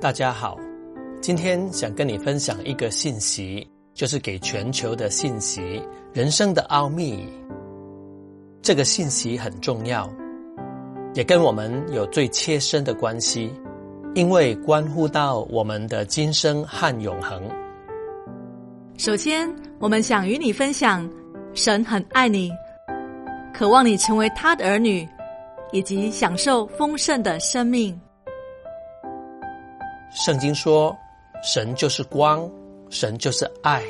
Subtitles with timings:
[0.00, 0.58] 大家好，
[1.20, 5.82] 今天想跟你分享一个信息，就是给全球的信息——
[6.14, 7.28] 人生的奥秘。
[8.62, 10.10] 这个信息很重要，
[11.12, 13.52] 也跟我们有最切身的关系，
[14.14, 17.42] 因为关乎到我们的今生和永恒。
[18.96, 21.06] 首先，我们想与你分享，
[21.52, 22.50] 神很爱你，
[23.52, 25.06] 渴望你成为他的儿女，
[25.72, 28.00] 以及享受丰盛的生命。
[30.12, 30.96] 圣经说，
[31.42, 32.50] 神就是光，
[32.90, 33.82] 神就是爱。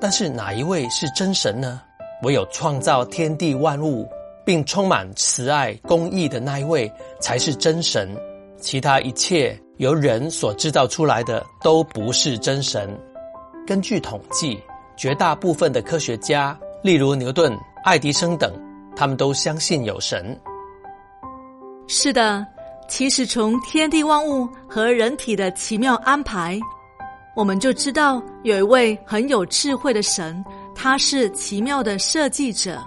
[0.00, 1.82] 但是哪一位是真神呢？
[2.22, 4.06] 唯有创造天地万物，
[4.44, 8.14] 并充满慈爱、公义的那一位，才是真神。
[8.58, 12.94] 其他一切由人所制造出来的，都不是真神。
[13.66, 14.60] 根据统计，
[14.96, 18.52] 绝大部分的科学家，例如牛顿、爱迪生等，
[18.94, 20.38] 他们都相信有神。
[21.88, 22.46] 是的。
[22.90, 26.58] 其实，从天地万物和人体的奇妙安排，
[27.36, 32.82] 我们就知道有一位很有智慧的神，他是奇妙的设计者。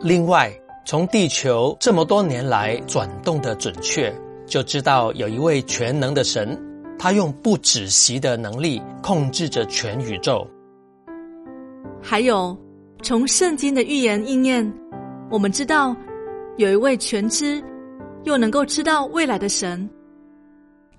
[0.00, 0.52] 另外，
[0.84, 4.12] 从地球这么多年来转动的准确，
[4.44, 6.60] 就知道有一位全能的神，
[6.98, 10.44] 他用不止息的能力控制着全宇宙。
[12.02, 12.58] 还有，
[13.02, 14.70] 从圣经的预言应验，
[15.30, 15.94] 我们知道
[16.56, 17.62] 有一位全知。
[18.24, 19.88] 又能够知道未来的神，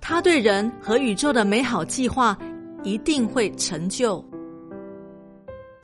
[0.00, 2.36] 他对人和宇宙的美好计划
[2.82, 4.24] 一定会成就。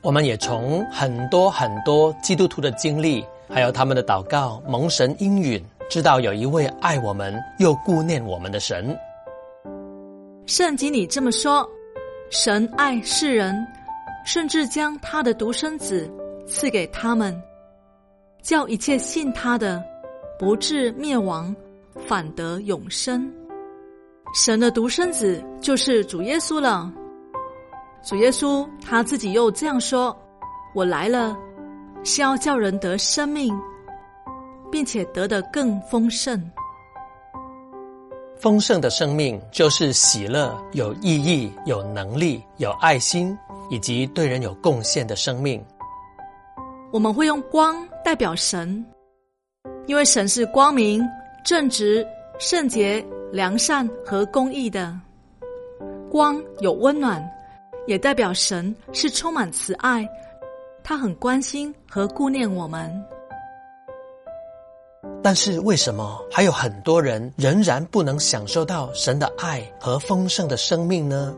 [0.01, 8.97] 我们也从很多很多基督徒的经历，还有他们的祷告、蒙神应允，知道有一位爱我们又顾念我们的神。
[10.45, 11.69] 圣经里这么说：
[12.29, 13.55] 神爱世人，
[14.25, 16.09] 甚至将他的独生子
[16.47, 17.37] 赐给他们，
[18.41, 19.83] 叫一切信他的。
[20.39, 21.53] 不至灭亡，
[22.07, 23.29] 反得永生。
[24.33, 26.89] 神的独生子就是主耶稣了。
[28.01, 30.17] 主耶稣他自己又这样说
[30.73, 31.37] ：“我来了，
[32.05, 33.53] 是要叫人得生命，
[34.71, 36.41] 并且得的更丰盛。
[38.37, 43.37] 丰盛的生命就是喜乐、有意义、有能力、有爱心，
[43.69, 45.61] 以及对人有贡献的生命。
[46.91, 48.81] 我们会用光代表神。”
[49.89, 51.03] 因为神是光明、
[51.43, 52.05] 正直、
[52.37, 54.95] 圣洁、良善和公义的，
[56.11, 57.27] 光有温暖，
[57.87, 60.07] 也代表神是充满慈爱，
[60.83, 63.03] 他很关心和顾念我们。
[65.23, 71.35] 但是为什么还有很多人仍然不能享受到神的爱和丰盛的生命呢？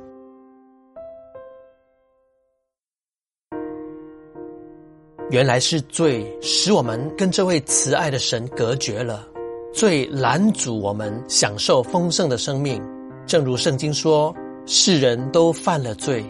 [5.32, 9.26] 原来是罪使我们跟这位慈爱的神隔绝了，
[9.74, 12.84] 罪拦阻我们享受丰盛的生命。
[13.26, 14.36] 正如圣经说
[14.68, 16.22] ：“世人都犯了罪，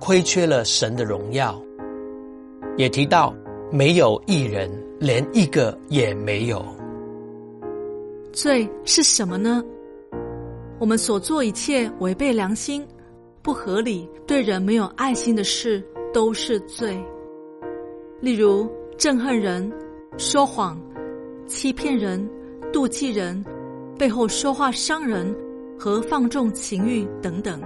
[0.00, 1.56] 亏缺了神的荣耀。”
[2.76, 3.32] 也提到
[3.70, 4.68] 没有一人，
[4.98, 6.60] 连一个也没有。
[8.32, 9.62] 罪是什么呢？
[10.80, 12.84] 我们所做一切违背良心、
[13.40, 15.80] 不合理、对人没有爱心的事，
[16.12, 17.00] 都是罪。
[18.20, 18.68] 例如
[18.98, 19.72] 憎恨人、
[20.16, 20.76] 说谎、
[21.46, 22.28] 欺骗人、
[22.72, 23.44] 妒忌人、
[23.96, 25.32] 背后说话伤人
[25.78, 27.62] 和放纵情欲等等。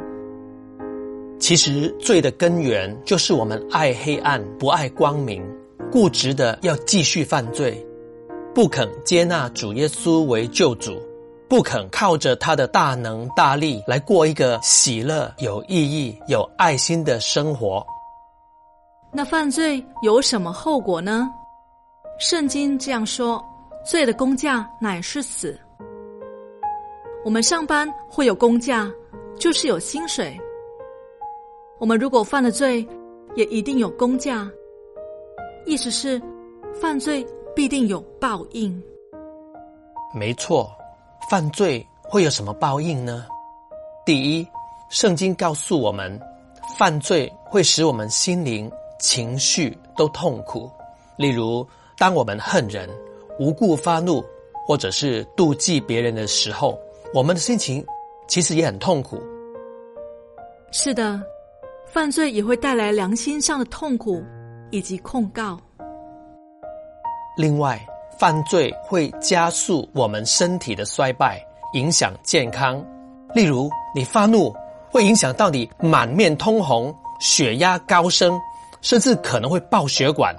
[1.39, 5.43] 其实罪的根源就是我们爱黑暗，不爱光明，
[5.91, 7.85] 固执的要继续犯罪，
[8.55, 11.01] 不肯接纳主耶稣为救主，
[11.49, 17.83] 不肯靠着他的大能大力来过一个喜乐、有意义、有爱心的生活。
[19.15, 21.31] 那犯罪有什么后果呢？
[22.19, 23.45] 圣经这样说：
[23.85, 25.59] 罪的工价乃是死。
[27.23, 28.91] 我们上班会有工价，
[29.39, 30.35] 就是有薪水。
[31.79, 32.87] 我们如果犯了罪，
[33.35, 34.51] 也一定有工价。
[35.67, 36.21] 意思是，
[36.81, 38.83] 犯罪必定有报应。
[40.15, 40.71] 没错，
[41.29, 43.27] 犯罪会有什么报应呢？
[44.07, 44.49] 第一，
[44.89, 46.19] 圣经告诉我们，
[46.79, 48.71] 犯罪会使我们心灵。
[49.03, 50.71] 情绪都痛苦，
[51.17, 51.67] 例如，
[51.99, 52.89] 当我们恨人、
[53.37, 54.25] 无故发怒，
[54.65, 56.79] 或者是妒忌别人的时候，
[57.13, 57.85] 我们的心情
[58.29, 59.21] 其实也很痛苦。
[60.71, 61.21] 是的，
[61.85, 64.23] 犯罪也会带来良心上的痛苦
[64.71, 65.59] 以及控告。
[67.37, 67.85] 另外，
[68.21, 71.45] 犯罪会加速我们身体的衰败，
[71.75, 72.81] 影响健康。
[73.35, 74.55] 例如，你发怒
[74.93, 78.41] 会影响到你满面通红、血压高升。
[78.83, 80.35] 甚至可能会爆血管，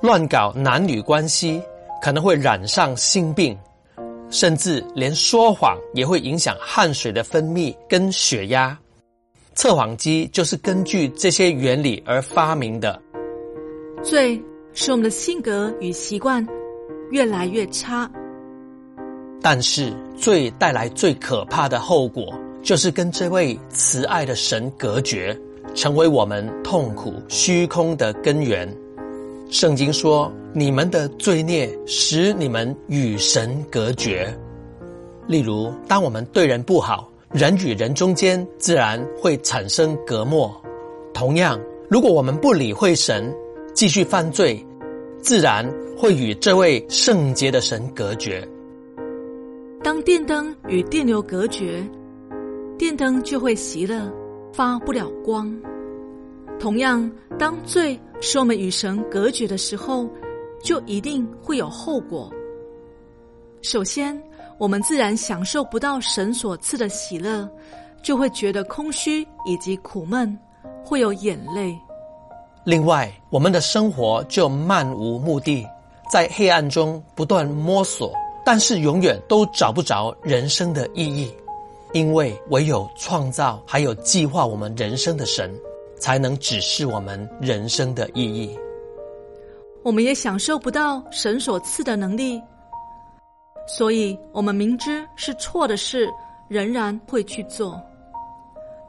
[0.00, 1.60] 乱搞男女关系
[2.00, 3.58] 可能会染上性病，
[4.28, 8.78] 甚至连说谎也会影响汗水的分泌跟血压。
[9.54, 13.00] 测谎机就是根据这些原理而发明的。
[14.02, 14.40] 罪
[14.72, 16.46] 使我们的性格与习惯
[17.10, 18.08] 越来越差，
[19.42, 22.32] 但是罪带来最可怕的后果，
[22.62, 25.36] 就是跟这位慈爱的神隔绝，
[25.74, 28.68] 成为我们痛苦虚空的根源。
[29.50, 34.32] 圣经说：“你们的罪孽使你们与神隔绝。”
[35.26, 40.54] 例如，当我们对人不好，人与人中间自然会产生隔膜。
[41.12, 43.32] 同样，如果我们不理会神，
[43.74, 44.64] 继续犯罪，
[45.20, 48.46] 自然会与这位圣洁的神隔绝。
[49.82, 51.84] 当电灯与电流隔绝，
[52.78, 54.12] 电灯就会熄了，
[54.52, 55.54] 发不了光。
[56.58, 60.08] 同样，当罪使我们与神隔绝的时候，
[60.62, 62.30] 就一定会有后果。
[63.62, 64.20] 首先，
[64.58, 67.48] 我们自然享受不到神所赐的喜乐，
[68.02, 70.38] 就会觉得空虚以及苦闷，
[70.84, 71.74] 会有眼泪。
[72.64, 75.66] 另外，我们的生活就漫无目的，
[76.10, 78.12] 在黑暗中不断摸索，
[78.44, 81.32] 但是永远都找不着人生的意义，
[81.92, 85.52] 因为唯有创造还有计划我们人生的神，
[85.96, 88.56] 才能指示我们人生的意义。
[89.82, 92.40] 我们也享受不到神所赐的能力，
[93.66, 96.08] 所以我们明知是错的事，
[96.48, 97.80] 仍然会去做。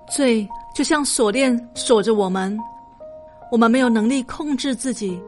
[0.09, 2.57] 罪就像锁链锁着我们。
[3.51, 5.21] 我们没有能力控制自己，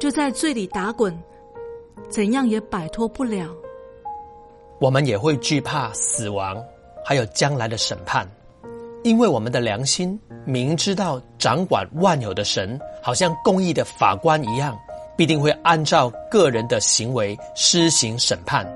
[0.00, 1.16] 就在罪里打滚，
[2.08, 3.48] 怎样也摆脱不了。
[4.78, 6.62] 我们也会惧怕死亡，
[7.04, 8.28] 还有将来的审判，
[9.04, 14.78] 因为我们的良心明知道掌管万有的神，好像公义的法官一样，
[15.16, 18.66] 必定会按照个人的行为施行审判。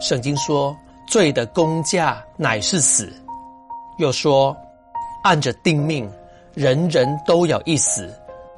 [0.00, 0.76] 圣经说，
[1.06, 3.10] 罪的工价乃是死，
[3.98, 4.56] 又说，
[5.22, 6.10] 按着定命。
[6.52, 8.08] 人人都有一死，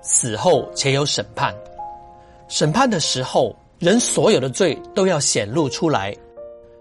[0.02, 1.54] 死后且有审判。
[2.46, 6.14] 审判的时候，人所有的罪都要显露出来，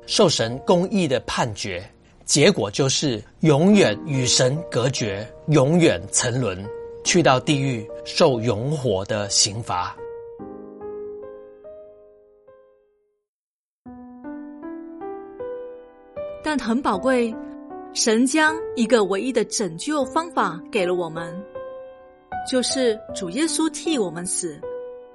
[0.06, 1.84] 受神公义的判决，
[2.26, 6.58] 结果就是永远与神隔绝，永远沉沦，
[7.04, 9.96] 去到地狱受永火的刑罚。
[16.44, 17.34] 但很宝贵。
[17.94, 21.34] 神将一个唯一的拯救方法给了我们，
[22.46, 24.60] 就是主耶稣替我们死，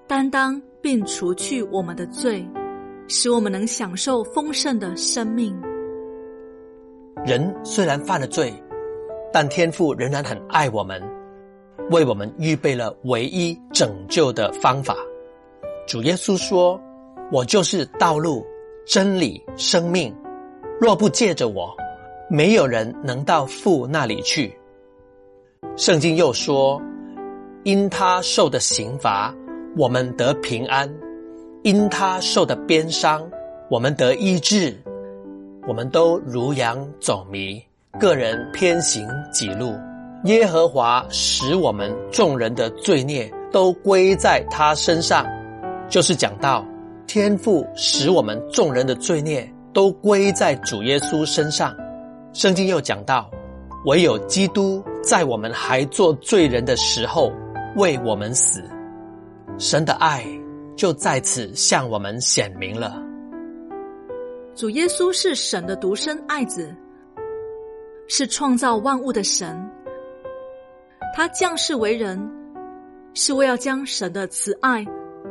[0.06, 2.42] 担当并除去我们的罪，
[3.12, 5.52] 使我们能享受丰盛的生命。
[7.26, 8.54] 人虽然犯了罪，
[9.32, 11.02] 但天父仍然很爱我们，
[11.90, 14.96] 为我们预备了唯一拯救的方法。
[15.88, 16.80] 主耶稣说
[17.32, 18.46] ：“我就是道路、
[18.86, 20.14] 真理、生命，
[20.80, 21.76] 若不借着我。”
[22.30, 24.56] 没有人能到父那里去。
[25.76, 26.80] 圣经又说
[27.64, 29.34] ：“因他受的刑罚，
[29.76, 30.88] 我们得平安；
[31.62, 33.22] 因他受的鞭伤，
[33.68, 34.74] 我们得医治。
[35.68, 37.62] 我们都如羊走迷，
[37.98, 39.74] 个人偏行己路。
[40.24, 45.26] 耶和华使我们众人的罪孽都归在他身上。”
[45.88, 46.64] 就是讲到
[47.06, 51.76] 天父使我们众人的罪孽都归在主耶稣身上。
[52.32, 53.30] 圣经又讲到，
[53.84, 57.30] 唯有基督在我们还做罪人的时候
[57.76, 58.62] 为我们死，
[59.58, 60.24] 神的爱
[60.80, 62.96] 就在此向我们显明了。
[64.54, 66.74] 主耶稣是神的独生爱子，
[68.08, 69.62] 是创造万物的神。
[71.14, 72.18] 他降世为人，
[73.12, 74.82] 是为要将神的慈爱、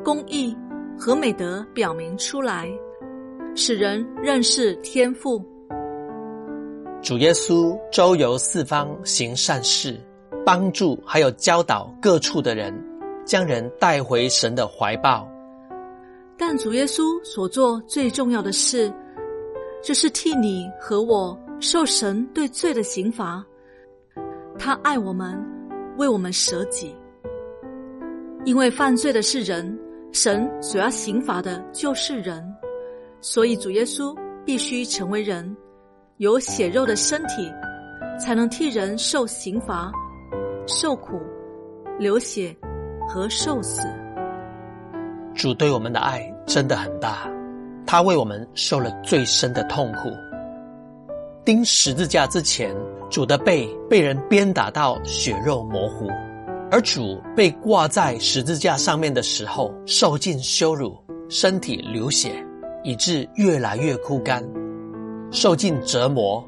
[0.03, 0.56] 公义
[0.96, 2.70] 和美德表明出来，
[3.56, 5.44] 使人认识天赋。
[7.01, 10.00] 主耶稣周游四方行善事，
[10.46, 12.72] 帮助还有教导各处的人，
[13.25, 15.27] 将人带回神的怀抱。
[16.41, 18.91] 但主耶稣所做最重要的事，
[19.84, 23.46] 就是替你和我受神对罪的刑罚。
[24.58, 25.38] 他爱我们，
[25.98, 26.96] 为我们舍己。
[28.46, 29.77] 因为犯罪的是人，
[30.13, 32.41] 神所要刑罚的就是人，
[33.19, 34.15] 所以主耶稣
[34.46, 35.55] 必须成为人。
[36.17, 37.51] 有血肉的身体，
[38.17, 39.91] 才能替人受刑罚、
[40.67, 41.19] 受苦、
[41.98, 42.55] 流血
[43.08, 43.81] 和受死。
[45.34, 47.29] 主对我们的爱真的很大，
[47.86, 50.10] 他为我们受了最深的痛苦。
[51.46, 52.75] 钉十字架之前，
[53.08, 56.08] 主的背被人鞭打到血肉模糊；
[56.72, 60.98] 而主被挂在十字架上面的时候，受尽羞辱，
[61.29, 62.32] 身体流血，
[62.84, 64.44] 以致越来越枯干，
[65.32, 66.44] 受尽折磨。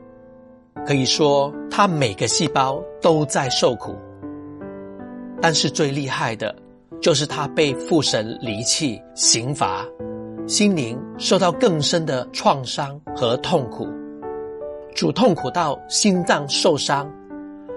[0.83, 3.95] 可以说，他每个细胞都在受苦。
[5.39, 6.55] 但是最厉害的，
[6.99, 9.85] 就是他被父神离弃、刑罚，
[10.47, 13.87] 心灵受到更深的创伤和痛苦。
[14.93, 17.09] 主痛苦到心脏受伤，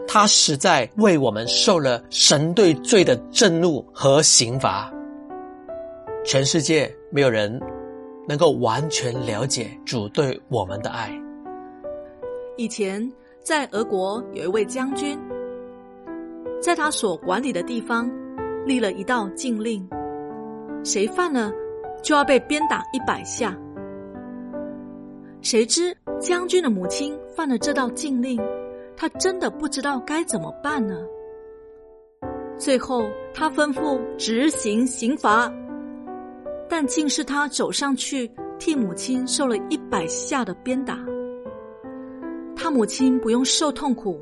[0.07, 4.93] 他实在为我们受了神对罪的震怒和刑罚。
[6.25, 7.61] 全世界没有人
[8.27, 11.11] 能够完全了解主对我们的爱。
[12.57, 13.07] 以前
[13.43, 15.19] 在俄国有一位将军，
[16.61, 18.11] 在他所管理的地方
[18.65, 19.87] 立了一道禁令：
[20.85, 21.53] 谁犯了
[22.03, 23.57] 就要被鞭打一百下。
[25.41, 28.41] 谁知将军的母亲犯了这道禁令，
[28.97, 30.97] 他真的不知道该怎么办呢？
[32.57, 33.05] 最后
[33.35, 35.53] 他吩咐执行刑罚。
[36.67, 38.29] 但竟是他走上去
[38.59, 40.99] 替母亲受了一百下的鞭打，
[42.57, 44.19] 他母亲不用受痛苦，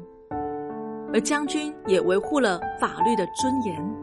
[1.15, 4.02] 而将军也维护了法律的尊严。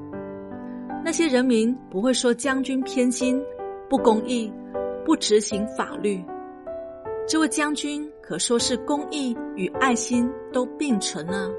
[1.09, 3.43] 那些人民不会说将军偏心、
[3.89, 4.53] 不公义、
[5.03, 6.23] 不执行法律。
[7.27, 11.49] 这位将军可说是公义与爱心都并存呢。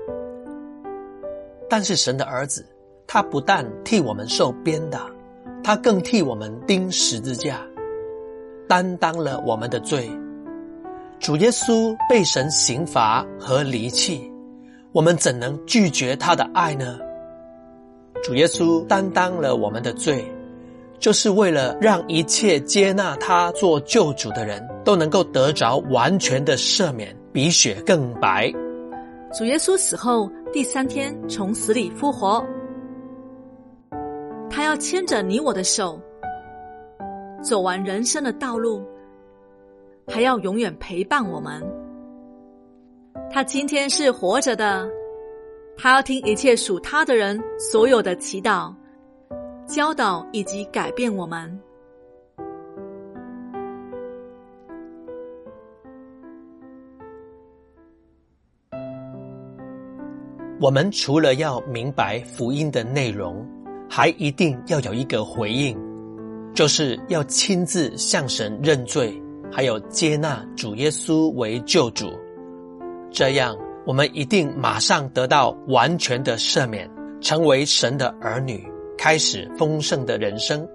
[1.69, 2.64] 但是神的儿子，
[3.09, 5.11] 他不但替我们受鞭打。
[5.64, 7.66] 他更替我们钉十字架，
[8.69, 10.09] 担当了我们的罪。
[11.19, 14.33] 主耶稣被神刑罚和离弃，
[14.92, 17.00] 我们怎能拒绝他的爱呢？
[18.23, 20.25] 主耶稣担当了我们的罪，
[20.99, 28.53] 就是为了让一切接纳他做救主的人都能够得着完全的赦免，比雪更白。
[29.33, 32.45] 主耶稣死后第三天从死里复活。
[34.50, 35.99] 他要牵着你我的手，
[37.41, 38.83] 走完人生的道路，
[40.09, 41.62] 还要永远陪伴我们。
[43.31, 44.87] 他今天是活着的，
[45.83, 48.71] 他要听一切属他的人所有的祈祷、
[49.67, 51.59] 教导以及改变我们。
[60.61, 63.43] 我们除了要明白福音的内容，
[63.89, 65.75] 还一定要有一个回应，
[66.53, 69.19] 就是要亲自向神认罪，
[69.51, 72.11] 还有接纳主耶稣为救主。
[73.11, 73.57] 这样，
[73.87, 76.89] 我们一定马上得到完全的赦免，
[77.21, 78.63] 成为神的儿女，
[78.97, 80.69] 开始丰盛的人生。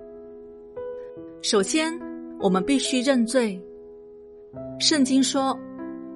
[1.42, 1.94] 首先，
[2.40, 3.62] 我们必须认罪。
[4.80, 5.58] 圣经说：“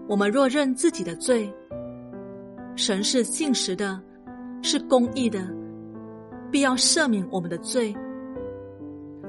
[0.10, 1.54] 我们若认自己的罪，
[2.76, 4.02] 神是信实的，
[4.64, 5.40] 是公义的。”
[6.52, 7.96] 必要赦免我们的罪，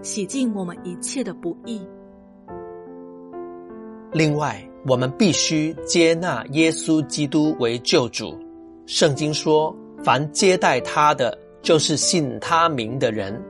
[0.01, 1.87] 洗净我们一切的不义。
[4.11, 8.39] 另外，我们必须接纳耶稣基督为救主。
[8.87, 13.41] 圣经说：“凡接待他的，就是信他名的人，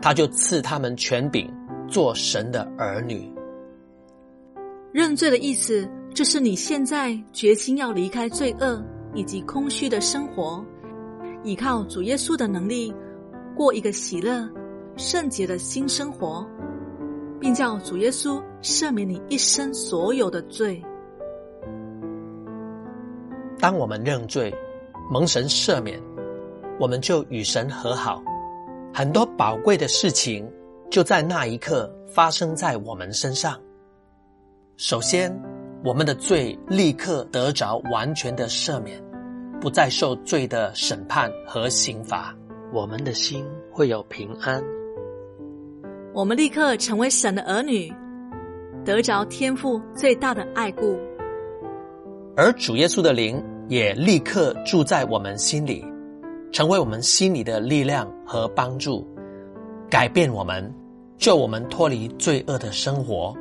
[0.00, 1.50] 他就赐他们权柄，
[1.88, 3.32] 做神的儿女。”
[4.92, 8.82] 认罪的意思，就是你现在决心要离开罪恶
[9.14, 10.64] 以及空虚的生活。
[11.44, 12.92] 依靠主耶稣的能力，
[13.54, 14.48] 过一个喜乐、
[14.96, 16.46] 圣洁的新生活，
[17.38, 20.82] 并叫主耶稣赦免你一生所有的罪。
[23.58, 24.54] 当我们认罪、
[25.10, 26.00] 蒙神赦免，
[26.78, 28.22] 我们就与神和好，
[28.94, 30.48] 很多宝贵的事情
[30.90, 33.58] 就在那一刻发生在我们身上。
[34.76, 35.36] 首先，
[35.84, 39.02] 我们的罪立刻得着完全的赦免。
[39.60, 42.32] 不再受罪的审判和刑罚，
[42.72, 44.62] 我们的心会有平安。
[46.14, 47.92] 我们立刻成为神的儿女，
[48.88, 50.98] 得着天父最大的爱顾。
[52.34, 55.84] 而主耶稣的灵也立刻住在我们心里，
[56.52, 59.06] 成为我们心里的力量和帮助，
[59.90, 60.74] 改变我们，
[61.18, 63.36] 救我们脱离罪恶的生活。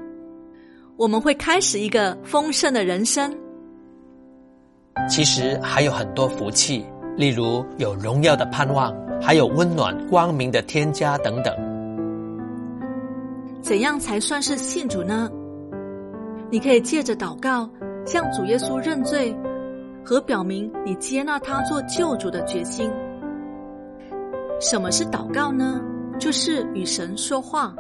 [0.98, 3.34] 我们会开始一个丰盛的人生。
[5.08, 6.84] 其实还有很多福气，
[7.16, 11.56] 例如有荣耀的盼望，还有温暖光明的添加等等。
[13.62, 15.30] 怎样才算是信主呢？
[16.50, 17.70] 你可以借着祷告
[18.06, 19.36] 向主耶稣认罪，
[20.04, 22.90] 和表明你接纳他做救主的决心。
[24.60, 25.82] 什么是祷告呢？
[26.18, 27.76] 就是与神说话。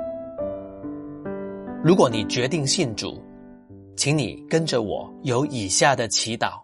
[1.83, 3.19] 如果你决定信主，
[3.95, 6.59] 请你跟着我有以下的祈祷。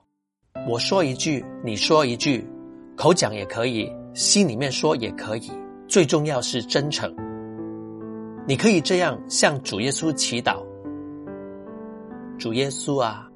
[0.69, 2.45] 我说一句，你说一句，
[2.95, 5.50] 口讲也可以，心里面说也可以，
[5.88, 7.12] 最重要是真诚。
[8.45, 10.63] 你可以这样向主耶稣祈祷：
[12.43, 13.31] 主耶稣啊，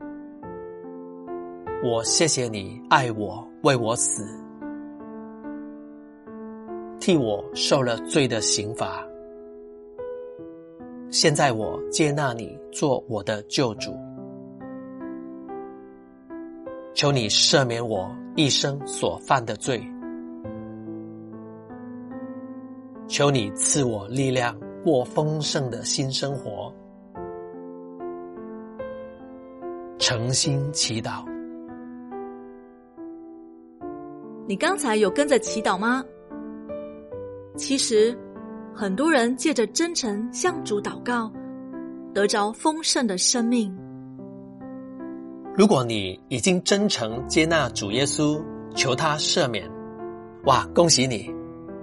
[1.81, 4.21] 我谢谢你爱我，为我死，
[6.99, 9.01] 替我受了罪的刑罚。
[11.09, 13.95] 现在我接纳你做我的救主，
[16.93, 19.81] 求你赦免我一生所犯的罪，
[23.07, 26.69] 求你赐我力量过丰盛的新生活。
[29.99, 31.25] 诚心祈祷。
[34.47, 36.03] 你刚才有跟着祈祷吗？
[37.55, 38.17] 其实。
[38.79, 41.31] 很多人借着真诚向主祷告，
[42.13, 43.75] 得着丰盛的生命。
[45.55, 48.39] 如果你已经真诚接纳主耶稣，
[48.75, 49.67] 求他赦免，
[50.43, 51.27] 哇，恭喜你！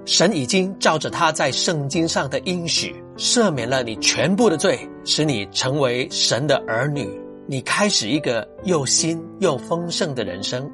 [0.04, 7.23] 神已经照着他在圣经上的应许，赦免了你全部的罪，使你成为神的儿女。
[7.46, 10.70] 你开始一个又新又丰盛的人生。